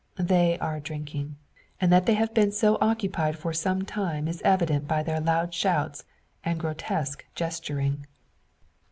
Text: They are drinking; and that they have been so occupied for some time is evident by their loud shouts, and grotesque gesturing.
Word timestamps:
They 0.17 0.57
are 0.57 0.79
drinking; 0.79 1.35
and 1.79 1.93
that 1.93 2.07
they 2.07 2.15
have 2.15 2.33
been 2.33 2.51
so 2.51 2.79
occupied 2.81 3.37
for 3.37 3.53
some 3.53 3.83
time 3.85 4.27
is 4.27 4.41
evident 4.43 4.87
by 4.87 5.03
their 5.03 5.19
loud 5.19 5.53
shouts, 5.53 6.05
and 6.43 6.59
grotesque 6.59 7.23
gesturing. 7.35 8.07